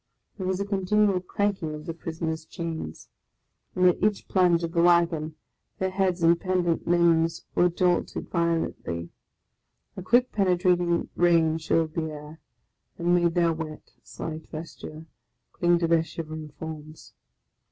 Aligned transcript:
There 0.39 0.47
was 0.47 0.59
a 0.59 0.65
continual 0.65 1.19
clanking 1.21 1.75
of 1.75 1.85
the 1.85 1.93
prisoners' 1.93 2.43
chains, 2.47 3.07
and 3.75 3.85
at 3.85 4.01
each 4.01 4.27
plunge 4.27 4.63
of 4.63 4.71
the 4.71 4.81
wagon 4.81 5.35
their 5.77 5.91
heads 5.91 6.23
and 6.23 6.41
pendant 6.41 6.87
limbs 6.87 7.45
were 7.53 7.69
jolted 7.69 8.27
violently. 8.31 9.11
A 9.95 10.01
quick 10.01 10.31
penetrating 10.31 11.09
rain 11.15 11.59
chilled 11.59 11.93
the 11.93 12.09
air, 12.11 12.39
and 12.97 13.13
made 13.13 13.35
their 13.35 13.53
wet 13.53 13.91
slight 14.01 14.49
vesture 14.49 15.05
cling 15.51 15.77
to 15.77 15.87
their 15.87 16.03
shivering 16.03 16.49
forms. 16.57 17.13